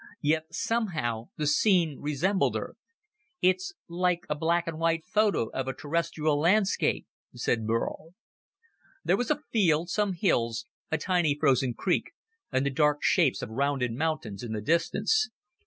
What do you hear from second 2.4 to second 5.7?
Earth. "It's like a black and white photo of